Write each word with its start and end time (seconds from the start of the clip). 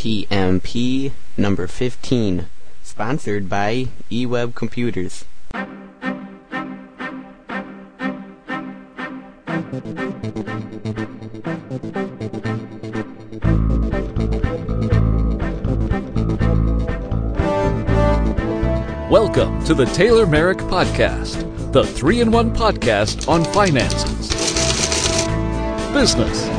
TMP 0.00 1.12
number 1.36 1.66
15, 1.66 2.46
sponsored 2.82 3.50
by 3.50 3.88
eWeb 4.10 4.54
Computers. 4.54 5.26
Welcome 19.10 19.62
to 19.64 19.74
the 19.74 19.84
Taylor 19.92 20.24
Merrick 20.24 20.60
Podcast, 20.60 21.72
the 21.74 21.84
three 21.84 22.22
in 22.22 22.30
one 22.30 22.54
podcast 22.54 23.28
on 23.28 23.44
finances, 23.44 24.28
business, 25.92 26.49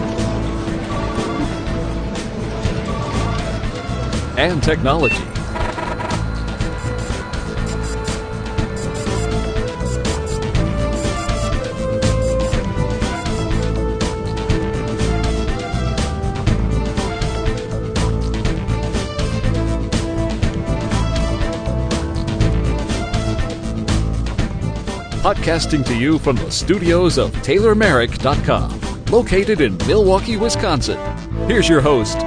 and 4.41 4.63
technology. 4.63 5.13
Podcasting 25.21 25.85
to 25.85 25.95
you 25.95 26.17
from 26.17 26.35
the 26.37 26.49
studios 26.49 27.19
of 27.19 27.31
TaylorMerrick.com, 27.43 29.05
located 29.11 29.61
in 29.61 29.77
Milwaukee, 29.85 30.37
Wisconsin. 30.37 30.97
Here's 31.47 31.69
your 31.69 31.81
host, 31.81 32.19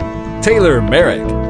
Taylor 0.44 0.80
Merrick. 0.80 1.43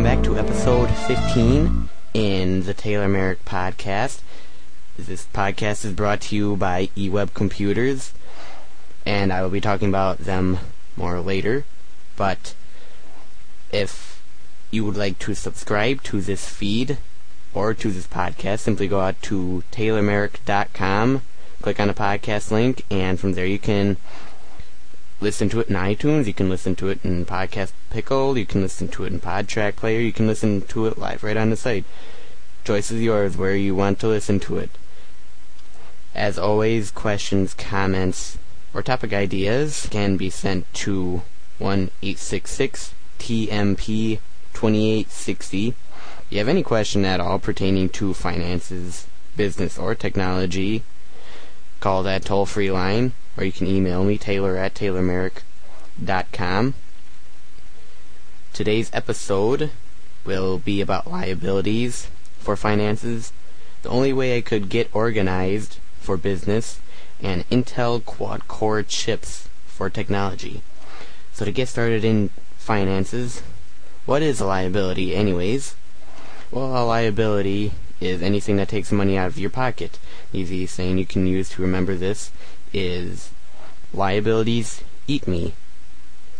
Welcome 0.00 0.16
back 0.16 0.24
to 0.24 0.38
episode 0.38 0.88
15 0.88 1.90
in 2.14 2.62
the 2.62 2.72
Taylor 2.72 3.06
Merrick 3.06 3.44
podcast. 3.44 4.22
This 4.96 5.26
podcast 5.26 5.84
is 5.84 5.92
brought 5.92 6.22
to 6.22 6.36
you 6.36 6.56
by 6.56 6.86
eWeb 6.96 7.34
Computers, 7.34 8.14
and 9.04 9.30
I 9.30 9.42
will 9.42 9.50
be 9.50 9.60
talking 9.60 9.90
about 9.90 10.16
them 10.16 10.58
more 10.96 11.20
later. 11.20 11.66
But 12.16 12.54
if 13.70 14.22
you 14.70 14.86
would 14.86 14.96
like 14.96 15.18
to 15.18 15.34
subscribe 15.34 16.02
to 16.04 16.22
this 16.22 16.48
feed 16.48 16.96
or 17.52 17.74
to 17.74 17.90
this 17.90 18.06
podcast, 18.06 18.60
simply 18.60 18.88
go 18.88 19.00
out 19.00 19.20
to 19.24 19.64
taylormerrick.com, 19.70 21.20
click 21.60 21.78
on 21.78 21.88
the 21.88 21.94
podcast 21.94 22.50
link, 22.50 22.86
and 22.90 23.20
from 23.20 23.34
there 23.34 23.44
you 23.44 23.58
can 23.58 23.98
listen 25.20 25.48
to 25.50 25.60
it 25.60 25.68
in 25.68 25.76
iTunes, 25.76 26.26
you 26.26 26.34
can 26.34 26.48
listen 26.48 26.74
to 26.76 26.88
it 26.88 26.98
in 27.04 27.26
Podcast 27.26 27.72
Pickle, 27.90 28.38
you 28.38 28.46
can 28.46 28.62
listen 28.62 28.88
to 28.88 29.04
it 29.04 29.12
in 29.12 29.20
PodTrack 29.20 29.76
Player, 29.76 30.00
you 30.00 30.12
can 30.12 30.26
listen 30.26 30.62
to 30.62 30.86
it 30.86 30.98
live 30.98 31.22
right 31.22 31.36
on 31.36 31.50
the 31.50 31.56
site. 31.56 31.84
Choice 32.64 32.90
is 32.90 33.02
yours 33.02 33.36
where 33.36 33.54
you 33.54 33.74
want 33.74 33.98
to 34.00 34.08
listen 34.08 34.40
to 34.40 34.56
it. 34.58 34.70
As 36.14 36.38
always, 36.38 36.90
questions, 36.90 37.54
comments, 37.54 38.38
or 38.72 38.82
topic 38.82 39.12
ideas 39.12 39.88
can 39.90 40.16
be 40.16 40.30
sent 40.30 40.72
to 40.74 41.22
1 41.58 41.90
TMP 42.00 42.92
2860 44.54 45.68
If 45.68 45.74
you 46.30 46.38
have 46.38 46.48
any 46.48 46.62
question 46.62 47.04
at 47.04 47.20
all 47.20 47.38
pertaining 47.38 47.90
to 47.90 48.14
finances, 48.14 49.06
business, 49.36 49.78
or 49.78 49.94
technology, 49.94 50.82
call 51.80 52.02
that 52.04 52.24
toll 52.24 52.46
free 52.46 52.70
line, 52.70 53.12
or 53.40 53.44
you 53.44 53.52
can 53.52 53.66
email 53.66 54.04
me, 54.04 54.18
taylor 54.18 54.58
at 54.58 54.74
taylormerrick.com. 54.74 56.74
Today's 58.52 58.90
episode 58.92 59.70
will 60.26 60.58
be 60.58 60.82
about 60.82 61.10
liabilities 61.10 62.08
for 62.38 62.54
finances, 62.54 63.32
the 63.82 63.88
only 63.88 64.12
way 64.12 64.36
I 64.36 64.42
could 64.42 64.68
get 64.68 64.94
organized 64.94 65.78
for 66.00 66.18
business, 66.18 66.80
and 67.22 67.48
Intel 67.48 68.04
quad 68.04 68.46
core 68.46 68.82
chips 68.82 69.48
for 69.64 69.88
technology. 69.88 70.60
So, 71.32 71.46
to 71.46 71.52
get 71.52 71.68
started 71.68 72.04
in 72.04 72.28
finances, 72.58 73.42
what 74.04 74.20
is 74.20 74.40
a 74.40 74.46
liability, 74.46 75.14
anyways? 75.14 75.76
Well, 76.50 76.76
a 76.76 76.84
liability 76.84 77.72
is 78.00 78.22
anything 78.22 78.56
that 78.56 78.68
takes 78.68 78.92
money 78.92 79.16
out 79.16 79.28
of 79.28 79.38
your 79.38 79.48
pocket. 79.48 79.98
Easy 80.30 80.66
saying 80.66 80.98
you 80.98 81.06
can 81.06 81.26
use 81.26 81.48
to 81.50 81.62
remember 81.62 81.94
this 81.94 82.30
is 82.72 83.30
liabilities 83.92 84.82
eat 85.06 85.26
me. 85.26 85.54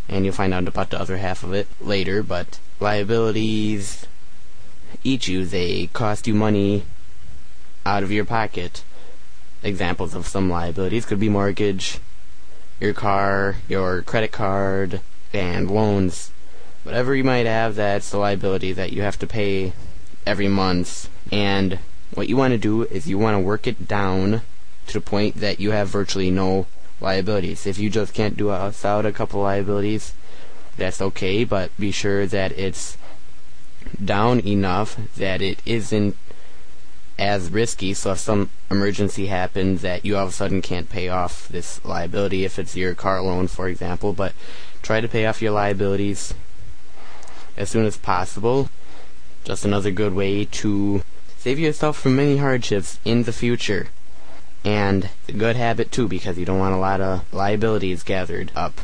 And 0.07 0.25
you'll 0.25 0.33
find 0.33 0.53
out 0.53 0.67
about 0.67 0.89
the 0.89 0.99
other 0.99 1.17
half 1.17 1.43
of 1.43 1.53
it 1.53 1.67
later, 1.79 2.21
but 2.23 2.59
liabilities 2.79 4.05
eat 5.03 5.27
you. 5.27 5.45
They 5.45 5.87
cost 5.87 6.27
you 6.27 6.33
money 6.33 6.83
out 7.85 8.03
of 8.03 8.11
your 8.11 8.25
pocket. 8.25 8.83
Examples 9.63 10.15
of 10.15 10.27
some 10.27 10.49
liabilities 10.49 11.05
could 11.05 11.19
be 11.19 11.29
mortgage, 11.29 11.99
your 12.79 12.93
car, 12.93 13.57
your 13.69 14.01
credit 14.01 14.31
card, 14.31 15.01
and 15.33 15.69
loans. 15.69 16.31
Whatever 16.83 17.15
you 17.15 17.23
might 17.23 17.45
have 17.45 17.75
that's 17.75 18.09
the 18.09 18.17
liability 18.17 18.73
that 18.73 18.91
you 18.91 19.03
have 19.03 19.19
to 19.19 19.27
pay 19.27 19.73
every 20.25 20.47
month. 20.47 21.09
And 21.31 21.79
what 22.13 22.27
you 22.27 22.35
want 22.35 22.51
to 22.53 22.57
do 22.57 22.83
is 22.83 23.07
you 23.07 23.17
want 23.17 23.35
to 23.35 23.39
work 23.39 23.67
it 23.67 23.87
down 23.87 24.41
to 24.91 24.99
the 24.99 25.01
point 25.01 25.35
that 25.35 25.59
you 25.59 25.71
have 25.71 25.87
virtually 25.87 26.29
no 26.29 26.67
liabilities. 26.99 27.65
If 27.65 27.79
you 27.79 27.89
just 27.89 28.13
can't 28.13 28.37
do 28.37 28.47
without 28.47 29.05
a 29.05 29.11
couple 29.11 29.41
liabilities, 29.41 30.13
that's 30.77 31.01
okay, 31.01 31.43
but 31.43 31.75
be 31.79 31.91
sure 31.91 32.25
that 32.27 32.51
it's 32.53 32.97
down 34.03 34.39
enough 34.41 34.97
that 35.15 35.41
it 35.41 35.59
isn't 35.65 36.15
as 37.17 37.49
risky 37.49 37.93
so 37.93 38.13
if 38.13 38.19
some 38.19 38.49
emergency 38.69 39.27
happens 39.27 39.81
that 39.81 40.05
you 40.05 40.15
all 40.15 40.23
of 40.23 40.29
a 40.29 40.31
sudden 40.31 40.61
can't 40.61 40.89
pay 40.89 41.07
off 41.09 41.47
this 41.49 41.83
liability 41.85 42.45
if 42.45 42.57
it's 42.57 42.75
your 42.75 42.95
car 42.95 43.21
loan 43.21 43.47
for 43.47 43.67
example 43.67 44.13
but 44.13 44.33
try 44.81 45.01
to 45.01 45.07
pay 45.07 45.25
off 45.25 45.41
your 45.41 45.51
liabilities 45.51 46.33
as 47.57 47.69
soon 47.69 47.85
as 47.85 47.97
possible 47.97 48.69
just 49.43 49.65
another 49.65 49.91
good 49.91 50.13
way 50.13 50.45
to 50.45 51.03
save 51.37 51.57
yourself 51.57 51.97
from 51.97 52.15
many 52.15 52.37
hardships 52.37 52.99
in 53.03 53.23
the 53.23 53.33
future. 53.33 53.87
And 54.63 55.09
a 55.27 55.31
good 55.31 55.55
habit 55.55 55.91
too, 55.91 56.07
because 56.07 56.37
you 56.37 56.45
don't 56.45 56.59
want 56.59 56.75
a 56.75 56.77
lot 56.77 57.01
of 57.01 57.31
liabilities 57.33 58.03
gathered 58.03 58.51
up. 58.55 58.81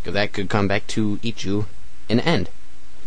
Because 0.00 0.14
that 0.14 0.32
could 0.32 0.48
come 0.48 0.68
back 0.68 0.86
to 0.88 1.18
eat 1.22 1.44
you 1.44 1.66
in 2.08 2.18
the 2.18 2.26
end. 2.26 2.48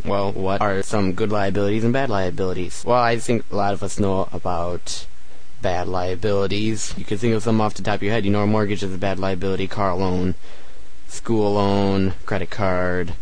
Well, 0.06 0.32
what 0.32 0.62
are 0.62 0.84
some 0.84 1.14
good 1.14 1.32
liabilities 1.32 1.84
and 1.84 1.92
bad 1.92 2.10
liabilities? 2.10 2.84
Well, 2.86 3.02
I 3.02 3.18
think 3.18 3.44
a 3.52 3.56
lot 3.56 3.74
of 3.74 3.82
us 3.82 4.00
know 4.00 4.30
about 4.32 5.08
bad 5.62 5.88
liabilities. 5.88 6.94
You 6.98 7.06
can 7.06 7.18
think 7.18 7.34
of 7.34 7.44
some 7.44 7.60
off 7.60 7.74
the 7.74 7.82
top 7.82 7.96
of 7.96 8.04
your 8.04 8.14
head. 8.14 8.26
You 8.26 8.32
know, 8.32 8.44
a 8.44 8.48
mortgage 8.48 8.84
is 8.84 8.94
a 8.94 8.98
bad 8.98 9.18
liability, 9.18 9.68
car 9.68 9.96
loan, 9.96 10.36
school 11.08 11.54
loan, 11.54 12.14
credit 12.26 12.52
card, 12.52 13.14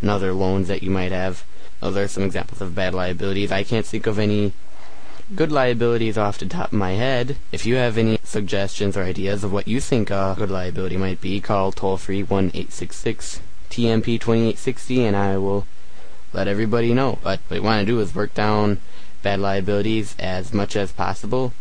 and 0.00 0.10
other 0.10 0.34
loans 0.34 0.68
that 0.68 0.82
you 0.82 0.90
might 0.90 1.12
have. 1.12 1.44
Those 1.80 1.96
are 1.96 2.08
some 2.08 2.22
examples 2.22 2.60
of 2.60 2.74
bad 2.74 2.94
liabilities. 2.94 3.50
I 3.50 3.64
can't 3.64 3.86
think 3.86 4.06
of 4.06 4.18
any 4.18 4.52
good 5.34 5.50
liabilities 5.50 6.16
off 6.16 6.38
the 6.38 6.46
top 6.46 6.68
of 6.68 6.78
my 6.78 6.92
head. 6.92 7.36
If 7.50 7.66
you 7.66 7.76
have 7.76 7.98
any 7.98 8.18
suggestions 8.22 8.96
or 8.96 9.02
ideas 9.02 9.42
of 9.42 9.52
what 9.52 9.68
you 9.68 9.80
think 9.80 10.10
a 10.10 10.34
good 10.38 10.50
liability 10.50 10.96
might 10.96 11.20
be, 11.20 11.40
call 11.40 11.72
toll 11.72 11.96
free 11.96 12.22
1 12.22 12.46
866 12.54 13.40
TMP 13.70 14.20
2860 14.20 15.04
and 15.04 15.16
I 15.16 15.36
will 15.38 15.66
let 16.32 16.48
everybody 16.48 16.94
know. 16.94 17.18
But 17.22 17.40
what 17.48 17.56
you 17.56 17.62
want 17.62 17.80
to 17.80 17.86
do 17.86 18.00
is 18.00 18.14
work 18.14 18.34
down 18.34 18.78
bad 19.22 19.40
liabilities 19.40 20.14
as 20.18 20.52
much 20.52 20.76
as 20.76 20.92
possible 20.92 21.52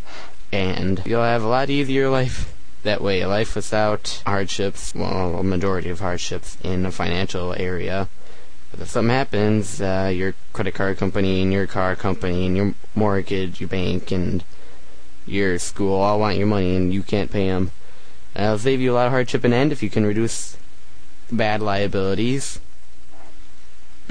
and 0.51 1.01
you'll 1.05 1.23
have 1.23 1.43
a 1.43 1.47
lot 1.47 1.69
easier 1.69 2.09
life 2.09 2.53
that 2.83 3.01
way. 3.01 3.21
A 3.21 3.27
life 3.27 3.55
without 3.55 4.21
hardships, 4.25 4.93
well, 4.93 5.37
a 5.39 5.43
majority 5.43 5.89
of 5.89 5.99
hardships 5.99 6.57
in 6.63 6.85
a 6.85 6.91
financial 6.91 7.53
area. 7.57 8.07
But 8.73 8.81
if 8.81 8.89
something 8.89 9.13
happens, 9.13 9.79
uh, 9.79 10.11
your 10.11 10.33
credit 10.51 10.73
card 10.73 10.97
company 10.97 11.43
and 11.43 11.53
your 11.53 11.67
car 11.67 11.95
company 11.95 12.47
and 12.47 12.57
your 12.57 12.73
mortgage, 12.95 13.61
your 13.61 13.69
bank 13.69 14.11
and 14.11 14.43
your 15.27 15.59
school 15.59 16.01
all 16.01 16.19
want 16.19 16.37
your 16.37 16.47
money 16.47 16.75
and 16.75 16.91
you 16.91 17.03
can't 17.03 17.31
pay 17.31 17.49
them. 17.49 17.69
That'll 18.33 18.57
save 18.57 18.81
you 18.81 18.91
a 18.91 18.95
lot 18.95 19.05
of 19.05 19.11
hardship 19.11 19.45
in 19.45 19.51
the 19.51 19.57
end 19.57 19.71
if 19.71 19.83
you 19.83 19.91
can 19.91 20.07
reduce 20.07 20.57
bad 21.31 21.61
liabilities. 21.61 22.59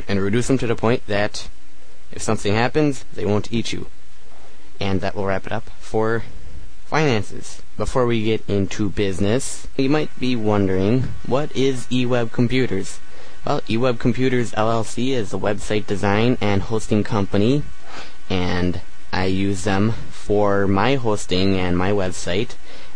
and 0.08 0.20
reduce 0.22 0.46
them 0.46 0.58
to 0.58 0.66
the 0.68 0.76
point 0.76 1.04
that 1.08 1.48
if 2.12 2.22
something 2.22 2.54
happens, 2.54 3.04
they 3.14 3.26
won't 3.26 3.52
eat 3.52 3.72
you. 3.72 3.88
And 4.78 5.00
that 5.00 5.16
will 5.16 5.26
wrap 5.26 5.46
it 5.46 5.52
up 5.52 5.70
for 5.80 6.22
finances. 6.86 7.62
Before 7.76 8.06
we 8.06 8.22
get 8.22 8.48
into 8.48 8.90
business, 8.90 9.66
you 9.76 9.90
might 9.90 10.16
be 10.20 10.36
wondering, 10.36 11.08
what 11.26 11.50
is 11.56 11.86
eWeb 11.86 12.30
Computers? 12.30 13.00
Well, 13.44 13.60
eWeb 13.62 13.98
Computers 13.98 14.52
LLC 14.52 15.08
is 15.08 15.34
a 15.34 15.36
website 15.36 15.84
design 15.84 16.38
and 16.40 16.62
hosting 16.62 17.02
company, 17.02 17.64
and 18.30 18.80
I 19.12 19.24
use 19.24 19.64
them 19.64 19.90
for 20.10 20.68
my 20.68 20.94
hosting 20.94 21.58
and 21.58 21.76
my 21.76 21.90
website, 21.90 22.54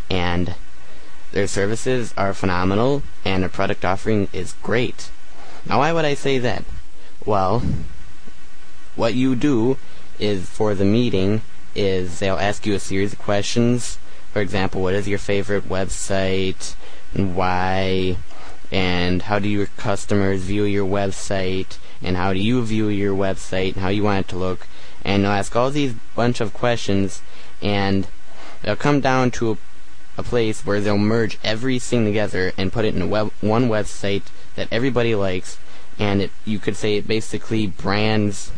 and 0.08 0.54
their 1.32 1.48
services 1.48 2.14
are 2.16 2.32
phenomenal, 2.32 3.02
and 3.24 3.42
their 3.42 3.50
product 3.50 3.84
offering 3.84 4.28
is 4.32 4.54
great. 4.62 5.10
Now, 5.68 5.80
why 5.80 5.92
would 5.92 6.04
I 6.04 6.14
say 6.14 6.38
that? 6.38 6.64
Well, 7.24 7.62
what 8.94 9.14
you 9.14 9.34
do 9.34 9.78
is 10.20 10.48
for 10.48 10.76
the 10.76 10.84
meeting 10.84 11.42
is 11.74 12.20
they'll 12.20 12.38
ask 12.38 12.64
you 12.64 12.74
a 12.74 12.78
series 12.78 13.14
of 13.14 13.18
questions. 13.18 13.98
For 14.32 14.40
example, 14.40 14.80
what 14.80 14.94
is 14.94 15.08
your 15.08 15.18
favorite 15.18 15.68
website 15.68 16.76
and 17.14 17.34
why? 17.34 18.18
And 18.72 19.22
how 19.22 19.38
do 19.38 19.48
your 19.48 19.66
customers 19.76 20.42
view 20.42 20.64
your 20.64 20.86
website? 20.86 21.78
And 22.02 22.16
how 22.16 22.32
do 22.32 22.38
you 22.38 22.64
view 22.64 22.88
your 22.88 23.14
website 23.14 23.74
and 23.74 23.82
how 23.82 23.88
you 23.88 24.02
want 24.02 24.26
it 24.26 24.28
to 24.30 24.36
look? 24.36 24.66
And 25.04 25.24
they'll 25.24 25.32
ask 25.32 25.54
all 25.54 25.70
these 25.70 25.94
bunch 26.14 26.40
of 26.40 26.52
questions 26.52 27.22
and 27.62 28.08
they'll 28.62 28.76
come 28.76 29.00
down 29.00 29.30
to 29.32 29.52
a, 29.52 29.56
a 30.18 30.22
place 30.22 30.66
where 30.66 30.80
they'll 30.80 30.98
merge 30.98 31.38
everything 31.44 32.04
together 32.04 32.52
and 32.58 32.72
put 32.72 32.84
it 32.84 32.94
in 32.94 33.08
web, 33.08 33.30
one 33.40 33.68
website 33.68 34.24
that 34.56 34.68
everybody 34.70 35.14
likes 35.14 35.58
and 35.98 36.22
it, 36.22 36.30
you 36.44 36.58
could 36.58 36.76
say 36.76 36.96
it 36.96 37.08
basically 37.08 37.66
brands 37.66 38.52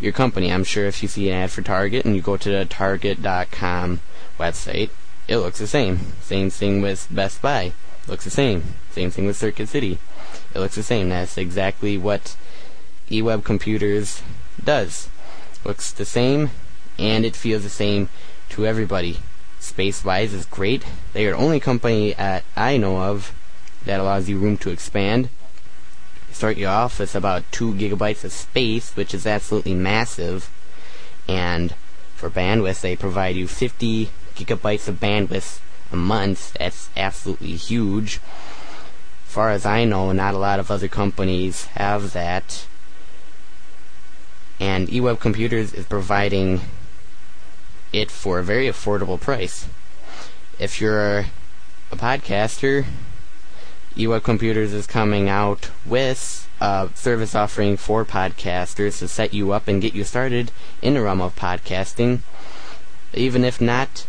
your 0.00 0.12
company. 0.12 0.52
I'm 0.52 0.64
sure 0.64 0.86
if 0.86 1.02
you 1.02 1.08
see 1.08 1.28
an 1.30 1.36
ad 1.36 1.50
for 1.50 1.62
Target 1.62 2.04
and 2.04 2.16
you 2.16 2.22
go 2.22 2.36
to 2.36 2.50
the 2.50 2.64
Target.com 2.64 4.00
website, 4.38 4.90
it 5.28 5.38
looks 5.38 5.58
the 5.58 5.66
same. 5.66 6.12
Same 6.20 6.50
thing 6.50 6.82
with 6.82 7.06
Best 7.10 7.40
Buy. 7.40 7.72
Looks 8.06 8.24
the 8.24 8.30
same. 8.30 8.74
Same 8.96 9.10
thing 9.10 9.26
with 9.26 9.36
Circuit 9.36 9.68
City. 9.68 9.98
It 10.54 10.58
looks 10.58 10.76
the 10.76 10.82
same. 10.82 11.10
That's 11.10 11.36
exactly 11.36 11.98
what 11.98 12.34
eWeb 13.10 13.44
Computers 13.44 14.22
does. 14.64 15.10
Looks 15.66 15.92
the 15.92 16.06
same, 16.06 16.50
and 16.98 17.26
it 17.26 17.36
feels 17.36 17.62
the 17.62 17.68
same 17.68 18.08
to 18.48 18.66
everybody. 18.66 19.18
Space-wise 19.60 20.32
is 20.32 20.46
great. 20.46 20.82
They 21.12 21.26
are 21.26 21.32
the 21.32 21.36
only 21.36 21.60
company 21.60 22.14
that 22.14 22.44
I 22.56 22.78
know 22.78 23.02
of 23.02 23.34
that 23.84 24.00
allows 24.00 24.30
you 24.30 24.38
room 24.38 24.56
to 24.56 24.70
expand 24.70 25.28
start 26.32 26.56
you 26.56 26.66
off 26.66 26.98
with 26.98 27.14
about 27.14 27.50
2 27.52 27.74
gigabytes 27.74 28.24
of 28.24 28.32
space, 28.32 28.96
which 28.96 29.12
is 29.12 29.26
absolutely 29.26 29.74
massive. 29.74 30.50
And 31.28 31.74
for 32.14 32.30
bandwidth, 32.30 32.80
they 32.80 32.96
provide 32.96 33.36
you 33.36 33.46
50 33.46 34.08
gigabytes 34.36 34.88
of 34.88 35.00
bandwidth 35.00 35.60
a 35.92 35.96
month. 35.96 36.54
That's 36.58 36.88
absolutely 36.96 37.56
huge. 37.56 38.20
As 39.36 39.38
far 39.38 39.50
as 39.50 39.66
I 39.66 39.84
know, 39.84 40.12
not 40.12 40.32
a 40.32 40.38
lot 40.38 40.58
of 40.58 40.70
other 40.70 40.88
companies 40.88 41.66
have 41.74 42.14
that. 42.14 42.66
And 44.58 44.88
eWeb 44.88 45.20
Computers 45.20 45.74
is 45.74 45.84
providing 45.84 46.62
it 47.92 48.10
for 48.10 48.38
a 48.38 48.42
very 48.42 48.66
affordable 48.66 49.20
price. 49.20 49.68
If 50.58 50.80
you're 50.80 51.18
a 51.18 51.96
podcaster, 51.96 52.86
eWeb 53.94 54.22
Computers 54.22 54.72
is 54.72 54.86
coming 54.86 55.28
out 55.28 55.70
with 55.84 56.48
a 56.58 56.88
service 56.94 57.34
offering 57.34 57.76
for 57.76 58.06
podcasters 58.06 59.00
to 59.00 59.06
set 59.06 59.34
you 59.34 59.52
up 59.52 59.68
and 59.68 59.82
get 59.82 59.94
you 59.94 60.04
started 60.04 60.50
in 60.80 60.94
the 60.94 61.02
realm 61.02 61.20
of 61.20 61.36
podcasting. 61.36 62.20
Even 63.12 63.44
if 63.44 63.60
not, 63.60 64.06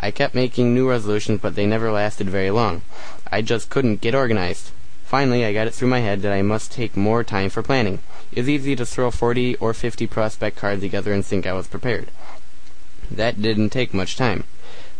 I 0.00 0.10
kept 0.10 0.34
making 0.34 0.74
new 0.74 0.88
resolutions, 0.88 1.40
but 1.40 1.54
they 1.54 1.66
never 1.66 1.90
lasted 1.90 2.28
very 2.28 2.50
long. 2.50 2.82
I 3.30 3.42
just 3.42 3.70
couldn't 3.70 4.00
get 4.00 4.14
organized. 4.14 4.70
Finally, 5.04 5.44
I 5.44 5.52
got 5.52 5.66
it 5.66 5.74
through 5.74 5.88
my 5.88 6.00
head 6.00 6.22
that 6.22 6.32
I 6.32 6.42
must 6.42 6.72
take 6.72 6.96
more 6.96 7.22
time 7.22 7.50
for 7.50 7.62
planning. 7.62 8.00
It's 8.32 8.48
easy 8.48 8.74
to 8.76 8.84
throw 8.84 9.10
40 9.10 9.56
or 9.56 9.72
50 9.72 10.06
prospect 10.06 10.56
cards 10.56 10.82
together 10.82 11.12
and 11.12 11.24
think 11.24 11.46
I 11.46 11.52
was 11.52 11.66
prepared. 11.66 12.08
That 13.10 13.40
didn't 13.40 13.70
take 13.70 13.94
much 13.94 14.16
time. 14.16 14.44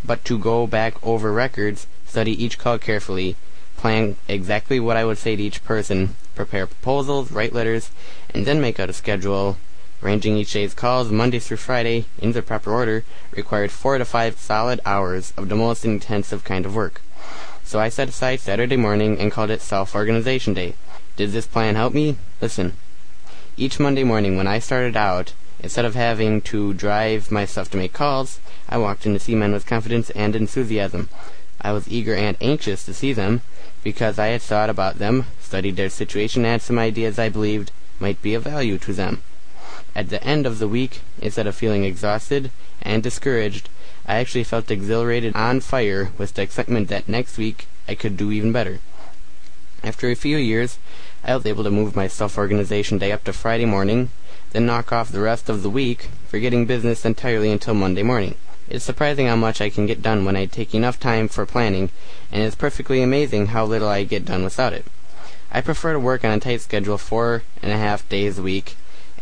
But 0.05 0.25
to 0.27 0.39
go 0.39 0.67
back 0.67 0.95
over 1.03 1.33
records, 1.33 1.87
study 2.07 2.33
each 2.45 2.59
call 2.59 2.79
carefully, 2.79 3.37
plan 3.77 4.17
exactly 4.29 4.79
what 4.79 4.97
I 4.97 5.05
would 5.05 5.19
say 5.19 5.35
to 5.37 5.43
each 5.43 5.65
person, 5.65 6.17
prepare 6.35 6.67
proposals, 6.67 7.33
write 7.33 7.53
letters, 7.53 7.91
and 8.33 8.47
then 8.47 8.61
make 8.61 8.79
out 8.79 8.91
a 8.91 8.93
schedule, 8.93 9.57
arranging 10.05 10.37
each 10.37 10.53
day's 10.53 10.75
calls 10.75 11.11
Monday 11.11 11.39
through 11.39 11.57
Friday 11.57 12.05
in 12.19 12.33
the 12.33 12.43
proper 12.43 12.71
order, 12.71 13.05
required 13.31 13.71
four 13.71 13.97
to 13.97 14.05
five 14.05 14.39
solid 14.39 14.79
hours 14.85 15.33
of 15.37 15.49
the 15.49 15.57
most 15.57 15.85
intensive 15.85 16.45
kind 16.45 16.67
of 16.67 16.75
work. 16.75 17.01
So 17.65 17.81
I 17.81 17.89
set 17.89 18.11
aside 18.11 18.41
Saturday 18.41 18.77
morning 18.77 19.19
and 19.19 19.33
called 19.33 19.51
it 19.51 19.63
Self-Organization 19.63 20.53
Day. 20.53 20.75
Did 21.17 21.33
this 21.33 21.47
plan 21.47 21.75
help 21.75 21.95
me? 21.95 22.17
Listen. 22.43 22.75
Each 23.57 23.81
Monday 23.81 24.05
morning 24.05 24.37
when 24.37 24.47
I 24.47 24.59
started 24.59 24.97
out, 24.97 25.33
instead 25.61 25.87
of 25.87 25.95
having 25.95 26.43
to 26.43 26.75
drive 26.75 27.31
myself 27.31 27.71
to 27.71 27.79
make 27.79 27.93
calls, 27.95 28.41
I 28.69 28.77
walked 28.77 29.07
in 29.07 29.15
to 29.15 29.19
see 29.19 29.35
men 29.35 29.53
with 29.53 29.65
confidence 29.65 30.11
and 30.11 30.37
enthusiasm. 30.37 31.09
I 31.63 31.73
was 31.73 31.89
eager 31.89 32.15
and 32.15 32.37
anxious 32.43 32.85
to 32.85 32.93
see 32.93 33.15
them, 33.15 33.41
because 33.83 34.19
I 34.19 34.27
had 34.27 34.43
thought 34.43 34.69
about 34.69 34.99
them, 34.99 35.27
studied 35.41 35.77
their 35.77 35.89
situation, 35.89 36.45
and 36.45 36.53
had 36.53 36.63
some 36.63 36.79
ideas 36.79 37.19
I 37.19 37.31
believed 37.31 37.71
might 37.99 38.21
be 38.21 38.35
of 38.35 38.43
value 38.43 38.77
to 38.79 38.93
them. 38.93 39.23
At 39.97 40.09
the 40.09 40.23
end 40.25 40.45
of 40.45 40.59
the 40.59 40.67
week, 40.67 41.03
instead 41.23 41.47
of 41.47 41.55
feeling 41.55 41.85
exhausted 41.85 42.51
and 42.83 43.01
discouraged, 43.01 43.69
I 44.07 44.17
actually 44.17 44.43
felt 44.43 44.71
exhilarated, 44.71 45.37
on 45.37 45.61
fire 45.61 46.11
with 46.19 46.35
the 46.35 46.43
excitement 46.43 46.89
that 46.89 47.09
next 47.09 47.39
week 47.39 47.69
I 47.87 47.95
could 47.95 48.17
do 48.17 48.33
even 48.33 48.51
better. 48.51 48.81
After 49.85 50.11
a 50.11 50.17
few 50.17 50.37
years, 50.37 50.79
I 51.23 51.37
was 51.37 51.47
able 51.47 51.63
to 51.63 51.71
move 51.71 51.95
my 51.95 52.09
self-organization 52.09 52.99
day 52.99 53.13
up 53.13 53.23
to 53.25 53.33
Friday 53.33 53.67
morning, 53.67 54.11
then 54.51 54.67
knock 54.67 54.93
off 54.93 55.13
the 55.13 55.21
rest 55.21 55.49
of 55.49 55.63
the 55.63 55.71
week, 55.71 56.09
forgetting 56.27 56.67
business 56.67 57.05
entirely 57.05 57.53
until 57.53 57.75
Monday 57.75 58.03
morning. 58.03 58.35
It's 58.69 58.85
surprising 58.85 59.29
how 59.29 59.37
much 59.37 59.61
I 59.61 59.71
can 59.71 59.87
get 59.87 60.03
done 60.03 60.25
when 60.25 60.35
I 60.35 60.47
take 60.47 60.75
enough 60.75 60.99
time 60.99 61.29
for 61.29 61.47
planning, 61.47 61.91
and 62.33 62.43
it's 62.43 62.57
perfectly 62.57 63.01
amazing 63.01 63.49
how 63.49 63.65
little 63.65 63.89
I 63.89 64.03
get 64.03 64.25
done 64.25 64.43
without 64.43 64.73
it. 64.73 64.87
I 65.53 65.61
prefer 65.61 65.93
to 65.93 66.01
work 66.01 66.25
on 66.25 66.33
a 66.33 66.41
tight 66.41 66.63
schedule 66.63 66.99
four 66.99 67.45
and 67.63 67.71
a 67.71 67.77
half 67.77 68.09
days 68.09 68.41
a 68.41 68.43
week 68.43 68.75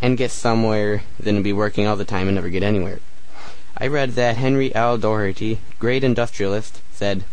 and 0.02 0.18
get 0.18 0.32
somewhere 0.32 1.04
than 1.18 1.36
to 1.36 1.42
be 1.42 1.52
working 1.52 1.86
all 1.86 1.96
the 1.96 2.04
time 2.04 2.26
and 2.26 2.34
never 2.34 2.50
get 2.50 2.64
anywhere. 2.64 2.98
I 3.78 3.86
read 3.86 4.10
that 4.12 4.36
Henry 4.36 4.74
L. 4.74 4.98
Doherty, 4.98 5.60
great 5.78 6.04
industrialist, 6.04 6.82
said, 6.92 7.24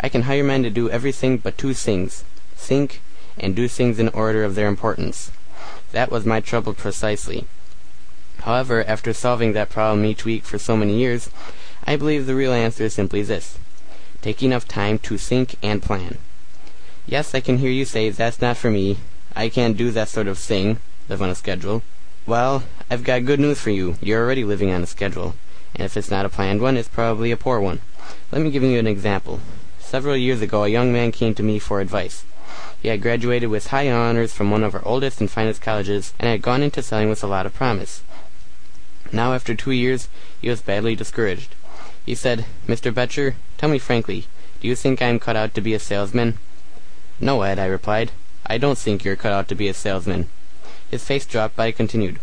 I 0.00 0.08
can 0.08 0.22
hire 0.22 0.42
men 0.42 0.62
to 0.62 0.70
do 0.70 0.90
everything 0.90 1.36
but 1.36 1.56
two 1.56 1.74
things 1.74 2.24
think 2.56 3.00
and 3.38 3.54
do 3.54 3.68
things 3.68 3.98
in 3.98 4.08
order 4.08 4.44
of 4.44 4.54
their 4.54 4.66
importance. 4.66 5.30
That 5.92 6.10
was 6.10 6.24
my 6.24 6.40
trouble 6.40 6.74
precisely. 6.74 7.46
However, 8.40 8.84
after 8.84 9.12
solving 9.12 9.52
that 9.52 9.70
problem 9.70 10.04
each 10.04 10.24
week 10.24 10.44
for 10.44 10.58
so 10.58 10.76
many 10.76 10.98
years, 10.98 11.30
I 11.84 11.96
believe 11.96 12.26
the 12.26 12.34
real 12.34 12.52
answer 12.52 12.84
is 12.84 12.94
simply 12.94 13.22
this 13.22 13.58
take 14.22 14.42
enough 14.42 14.66
time 14.66 14.98
to 14.98 15.18
think 15.18 15.54
and 15.62 15.82
plan. 15.82 16.18
Yes, 17.06 17.34
I 17.34 17.40
can 17.40 17.58
hear 17.58 17.70
you 17.70 17.84
say 17.84 18.10
that's 18.10 18.40
not 18.40 18.56
for 18.56 18.70
me. 18.70 18.96
I 19.36 19.48
can't 19.48 19.76
do 19.76 19.90
that 19.92 20.08
sort 20.08 20.26
of 20.26 20.38
thing, 20.38 20.78
live 21.08 21.22
on 21.22 21.30
a 21.30 21.34
schedule. 21.34 21.82
Well, 22.26 22.64
I've 22.90 23.04
got 23.04 23.24
good 23.24 23.38
news 23.38 23.60
for 23.60 23.70
you. 23.70 23.94
You're 24.00 24.20
already 24.20 24.42
living 24.42 24.72
on 24.72 24.82
a 24.82 24.86
schedule. 24.86 25.36
And 25.76 25.84
if 25.84 25.96
it's 25.96 26.10
not 26.10 26.26
a 26.26 26.28
planned 26.28 26.60
one, 26.60 26.76
it's 26.76 26.88
probably 26.88 27.30
a 27.30 27.36
poor 27.36 27.60
one. 27.60 27.80
Let 28.32 28.42
me 28.42 28.50
give 28.50 28.64
you 28.64 28.80
an 28.80 28.88
example. 28.88 29.38
Several 29.78 30.16
years 30.16 30.42
ago, 30.42 30.64
a 30.64 30.68
young 30.68 30.92
man 30.92 31.12
came 31.12 31.36
to 31.36 31.44
me 31.44 31.60
for 31.60 31.80
advice. 31.80 32.24
He 32.82 32.88
had 32.88 33.00
graduated 33.00 33.48
with 33.48 33.68
high 33.68 33.88
honors 33.88 34.32
from 34.32 34.50
one 34.50 34.64
of 34.64 34.74
our 34.74 34.84
oldest 34.84 35.20
and 35.20 35.30
finest 35.30 35.62
colleges, 35.62 36.14
and 36.18 36.28
had 36.28 36.42
gone 36.42 36.64
into 36.64 36.82
selling 36.82 37.08
with 37.08 37.22
a 37.22 37.28
lot 37.28 37.46
of 37.46 37.54
promise. 37.54 38.02
Now, 39.12 39.32
after 39.32 39.54
two 39.54 39.70
years, 39.70 40.08
he 40.40 40.48
was 40.48 40.60
badly 40.62 40.96
discouraged. 40.96 41.54
He 42.04 42.16
said, 42.16 42.44
Mr. 42.66 42.92
Bettger, 42.92 43.34
tell 43.56 43.68
me 43.68 43.78
frankly, 43.78 44.26
do 44.60 44.66
you 44.66 44.74
think 44.74 45.00
I 45.00 45.06
am 45.06 45.20
cut 45.20 45.36
out 45.36 45.54
to 45.54 45.60
be 45.60 45.74
a 45.74 45.78
salesman? 45.78 46.38
No, 47.20 47.42
Ed, 47.42 47.60
I 47.60 47.66
replied. 47.66 48.10
I 48.44 48.58
don't 48.58 48.78
think 48.78 49.04
you're 49.04 49.14
cut 49.14 49.32
out 49.32 49.46
to 49.48 49.54
be 49.54 49.68
a 49.68 49.74
salesman. 49.74 50.28
His 50.90 51.04
face 51.04 51.26
dropped, 51.26 51.56
but 51.56 51.64
I 51.64 51.72
continued. 51.72 52.20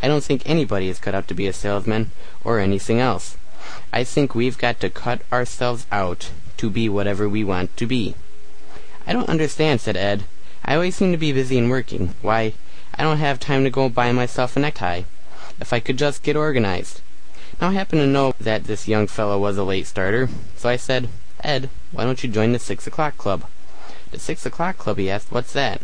I 0.00 0.08
don't 0.08 0.22
think 0.22 0.42
anybody 0.44 0.88
is 0.88 0.98
cut 0.98 1.14
out 1.14 1.28
to 1.28 1.34
be 1.34 1.46
a 1.46 1.52
salesman, 1.52 2.10
or 2.44 2.58
anything 2.58 3.00
else. 3.00 3.36
I 3.92 4.04
think 4.04 4.34
we've 4.34 4.58
got 4.58 4.80
to 4.80 4.90
cut 4.90 5.22
ourselves 5.32 5.86
out 5.90 6.30
to 6.58 6.70
be 6.70 6.88
whatever 6.88 7.28
we 7.28 7.42
want 7.44 7.76
to 7.76 7.86
be. 7.86 8.14
I 9.06 9.12
don't 9.12 9.28
understand, 9.28 9.80
said 9.80 9.96
Ed. 9.96 10.24
I 10.64 10.74
always 10.74 10.96
seem 10.96 11.12
to 11.12 11.18
be 11.18 11.32
busy 11.32 11.58
and 11.58 11.70
working. 11.70 12.14
Why, 12.22 12.54
I 12.94 13.02
don't 13.02 13.18
have 13.18 13.40
time 13.40 13.64
to 13.64 13.70
go 13.70 13.88
buy 13.88 14.12
myself 14.12 14.56
a 14.56 14.60
necktie. 14.60 15.02
If 15.60 15.72
I 15.72 15.80
could 15.80 15.98
just 15.98 16.22
get 16.22 16.36
organized. 16.36 17.00
Now 17.60 17.68
I 17.68 17.72
happen 17.72 17.98
to 17.98 18.06
know 18.06 18.34
that 18.40 18.64
this 18.64 18.88
young 18.88 19.06
fellow 19.06 19.38
was 19.38 19.58
a 19.58 19.64
late 19.64 19.86
starter, 19.86 20.28
so 20.56 20.68
I 20.68 20.76
said, 20.76 21.08
Ed, 21.42 21.70
why 21.92 22.04
don't 22.04 22.22
you 22.22 22.30
join 22.30 22.52
the 22.52 22.58
six 22.58 22.86
o'clock 22.86 23.16
club? 23.16 23.44
The 24.10 24.18
six 24.18 24.46
o'clock 24.46 24.78
club, 24.78 24.98
he 24.98 25.10
asked, 25.10 25.30
what's 25.30 25.52
that? 25.52 25.80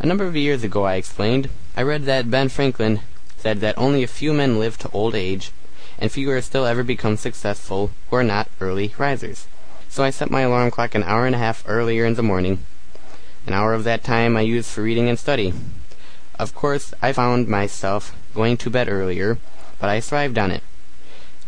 A 0.00 0.06
number 0.06 0.26
of 0.26 0.34
years 0.34 0.64
ago, 0.64 0.84
I 0.84 0.96
explained, 0.96 1.48
I 1.76 1.82
read 1.82 2.04
that 2.06 2.30
Ben 2.30 2.48
Franklin 2.48 3.00
said 3.36 3.60
that 3.60 3.78
only 3.78 4.02
a 4.02 4.08
few 4.08 4.32
men 4.32 4.58
live 4.58 4.76
to 4.78 4.90
old 4.90 5.14
age, 5.14 5.52
and 5.98 6.10
fewer 6.10 6.40
still 6.42 6.66
ever 6.66 6.82
become 6.82 7.16
successful 7.16 7.92
who 8.08 8.16
are 8.16 8.24
not 8.24 8.48
early 8.60 8.92
risers 8.98 9.46
so 9.90 10.04
I 10.04 10.10
set 10.10 10.30
my 10.30 10.42
alarm 10.42 10.70
clock 10.70 10.94
an 10.94 11.02
hour 11.02 11.26
and 11.26 11.34
a 11.34 11.38
half 11.38 11.64
earlier 11.66 12.06
in 12.06 12.14
the 12.14 12.22
morning. 12.22 12.64
An 13.46 13.52
hour 13.52 13.74
of 13.74 13.82
that 13.84 14.04
time 14.04 14.36
I 14.36 14.42
used 14.42 14.70
for 14.70 14.82
reading 14.82 15.08
and 15.08 15.18
study. 15.18 15.52
Of 16.38 16.54
course, 16.54 16.94
I 17.02 17.12
found 17.12 17.48
myself 17.48 18.14
going 18.32 18.56
to 18.58 18.70
bed 18.70 18.88
earlier, 18.88 19.38
but 19.80 19.90
I 19.90 20.00
thrived 20.00 20.38
on 20.38 20.52
it. 20.52 20.62